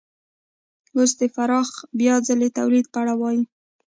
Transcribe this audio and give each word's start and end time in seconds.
اوس 0.95 1.11
د 1.19 1.21
پراخ 1.35 1.69
بیا 1.99 2.15
ځلي 2.27 2.49
تولید 2.57 2.85
په 2.93 2.97
اړه 3.01 3.13
وایو 3.21 3.43